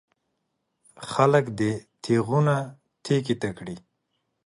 [1.09, 1.71] خلک دې
[2.03, 2.55] تېغونه
[3.03, 3.75] تېکې ته کړي.